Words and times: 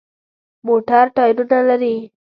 موټر 0.65 1.05
ټایرونه 1.15 1.59
لري. 1.69 1.95